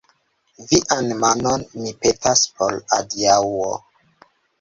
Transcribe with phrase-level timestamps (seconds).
[0.69, 3.69] Vian manon, mi petas, por adiaŭo.